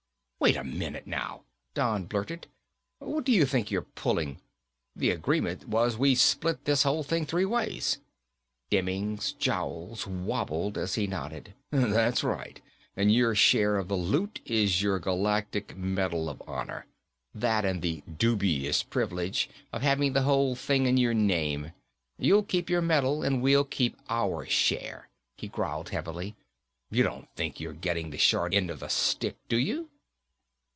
[0.43, 1.43] "Wait a minute, now,"
[1.75, 2.47] Don blurted.
[2.97, 4.41] "What do you think you're pulling?
[4.95, 7.99] The agreement was we split this whole thing three ways."
[8.71, 11.53] Demming's jowls wobbled as he nodded.
[11.69, 12.59] "That's right.
[12.97, 16.87] And your share of the loot is your Galactic Medal of Honor.
[17.35, 21.71] That and the dubious privilege of having the whole thing in your name.
[22.17, 25.07] You'll keep your medal, and we'll keep our share."
[25.37, 26.35] He growled heavily,
[26.89, 29.89] "You don't think you're getting the short end of the stick, do you?"